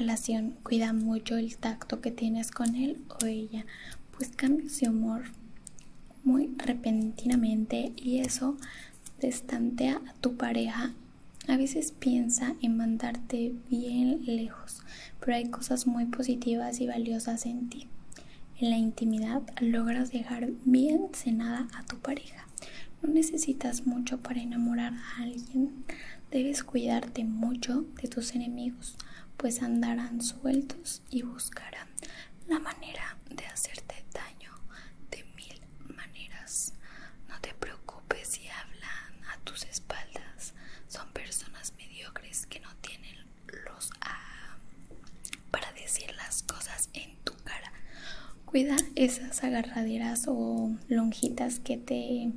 [0.00, 3.66] relación, cuida mucho el tacto que tienes con él o ella,
[4.16, 5.24] pues cambias de humor
[6.24, 8.56] muy repentinamente y eso
[9.20, 10.94] destantea a tu pareja.
[11.48, 14.80] A veces piensa en mandarte bien lejos,
[15.20, 17.86] pero hay cosas muy positivas y valiosas en ti.
[18.58, 22.46] En la intimidad logras dejar bien cenada a tu pareja.
[23.02, 25.84] No necesitas mucho para enamorar a alguien.
[26.30, 28.96] Debes cuidarte mucho de tus enemigos,
[29.40, 31.88] pues andarán sueltos y buscarán
[32.46, 34.52] la manera de hacerte daño
[35.10, 36.74] de mil maneras.
[37.26, 40.52] No te preocupes si hablan a tus espaldas.
[40.88, 43.16] Son personas mediocres que no tienen
[43.64, 44.58] los ah,
[45.50, 47.72] para decir las cosas en tu cara.
[48.44, 52.30] Cuida esas agarraderas o lonjitas que te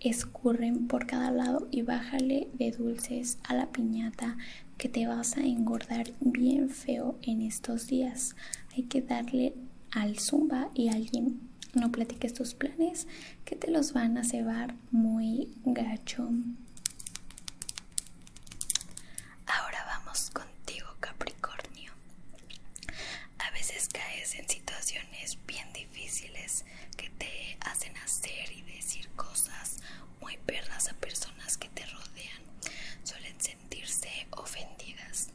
[0.00, 4.38] escurren por cada lado y bájale de dulces a la piñata
[4.78, 8.36] que te vas a engordar bien feo en estos días.
[8.76, 9.54] Hay que darle
[9.90, 11.40] al zumba y alguien
[11.74, 13.06] no platiques tus planes
[13.44, 16.28] que te los van a cebar muy gacho.
[19.46, 21.92] Ahora vamos contigo, Capricornio.
[23.38, 26.64] A veces caes en situaciones bien difíciles
[26.96, 29.78] que te hacen hacer y decir cosas
[30.20, 32.42] muy perras a personas que te rodean.
[33.04, 35.30] Suelen sentirse ofendidas.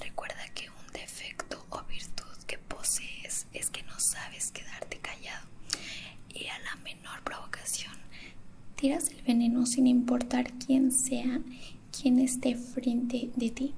[0.00, 5.46] Recuerda que un defecto o virtud que posees es que no sabes quedarte callado
[6.28, 7.94] y a la menor provocación
[8.84, 11.40] tiras el veneno sin importar quién sea
[11.90, 13.72] quien esté frente de ti.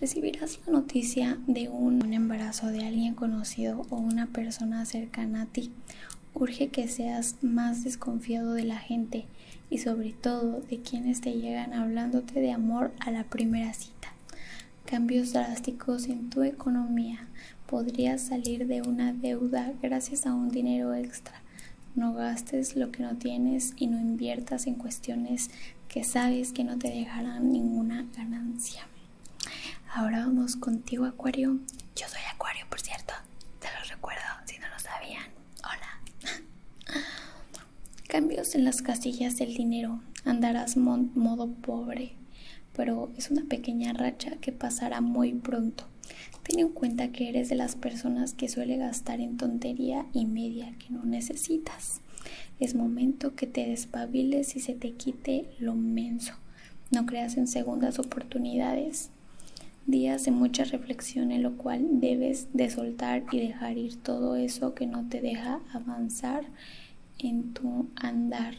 [0.00, 5.70] Recibirás la noticia de un embarazo de alguien conocido o una persona cercana a ti.
[6.32, 9.26] Urge que seas más desconfiado de la gente
[9.68, 14.14] y sobre todo de quienes te llegan hablándote de amor a la primera cita.
[14.86, 17.28] Cambios drásticos en tu economía.
[17.66, 21.42] Podrías salir de una deuda gracias a un dinero extra.
[21.94, 25.50] No gastes lo que no tienes y no inviertas en cuestiones
[25.88, 28.86] que sabes que no te dejarán ninguna ganancia.
[29.92, 31.58] Ahora vamos contigo, Acuario.
[31.96, 33.12] Yo soy Acuario, por cierto.
[33.58, 35.26] Te lo recuerdo si no lo sabían.
[35.64, 36.00] Hola.
[38.08, 40.00] Cambios en las casillas del dinero.
[40.24, 42.12] Andarás modo pobre,
[42.72, 45.86] pero es una pequeña racha que pasará muy pronto.
[46.42, 50.74] Ten en cuenta que eres de las personas que suele gastar en tontería y media
[50.78, 52.00] que no necesitas.
[52.58, 56.34] Es momento que te despabiles y se te quite lo menso.
[56.90, 59.10] No creas en segundas oportunidades.
[59.86, 64.74] Días de mucha reflexión en lo cual debes de soltar y dejar ir todo eso
[64.74, 66.44] que no te deja avanzar
[67.18, 68.54] en tu andar.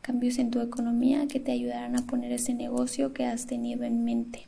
[0.00, 4.04] Cambios en tu economía que te ayudarán a poner ese negocio que has tenido en
[4.04, 4.46] mente.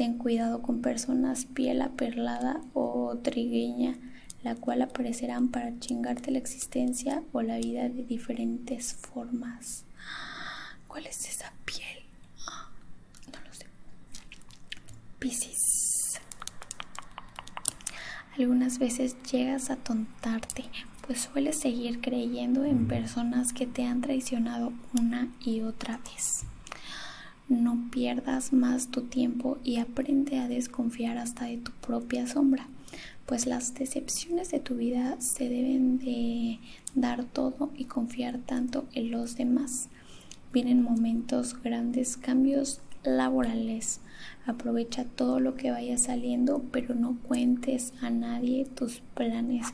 [0.00, 3.98] Ten cuidado con personas piel aperlada o trigueña,
[4.42, 9.84] la cual aparecerán para chingarte la existencia o la vida de diferentes formas.
[10.88, 11.98] ¿Cuál es esa piel?
[13.30, 13.66] No lo sé.
[15.18, 16.18] Piscis.
[18.38, 20.64] Algunas veces llegas a tontarte,
[21.06, 26.46] pues sueles seguir creyendo en personas que te han traicionado una y otra vez.
[27.50, 32.68] No pierdas más tu tiempo y aprende a desconfiar hasta de tu propia sombra,
[33.26, 36.60] pues las decepciones de tu vida se deben de
[36.94, 39.88] dar todo y confiar tanto en los demás.
[40.52, 44.00] Vienen momentos grandes, cambios laborales.
[44.46, 49.66] Aprovecha todo lo que vaya saliendo, pero no cuentes a nadie tus planes,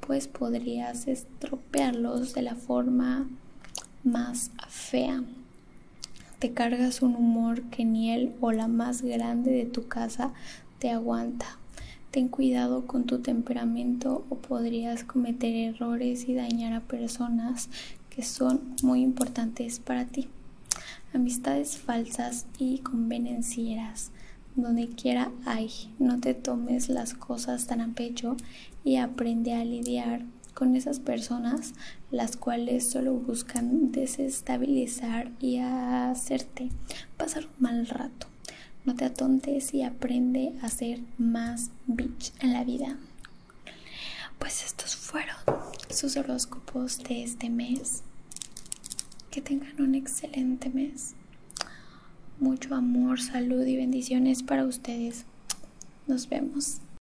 [0.00, 3.28] pues podrías estropearlos de la forma
[4.02, 5.22] más fea.
[6.40, 10.32] Te cargas un humor que ni él o la más grande de tu casa
[10.78, 11.58] te aguanta.
[12.10, 17.68] Ten cuidado con tu temperamento o podrías cometer errores y dañar a personas
[18.08, 20.28] que son muy importantes para ti.
[21.12, 24.10] Amistades falsas y convenencieras.
[24.56, 25.70] donde quiera hay.
[25.98, 28.36] No te tomes las cosas tan a pecho
[28.82, 30.22] y aprende a lidiar
[30.60, 31.72] con esas personas
[32.10, 36.68] las cuales solo buscan desestabilizar y hacerte
[37.16, 38.26] pasar un mal rato.
[38.84, 42.98] No te atontes y aprende a ser más bitch en la vida.
[44.38, 45.36] Pues estos fueron
[45.88, 48.02] sus horóscopos de este mes.
[49.30, 51.14] Que tengan un excelente mes.
[52.38, 55.24] Mucho amor, salud y bendiciones para ustedes.
[56.06, 56.82] Nos vemos.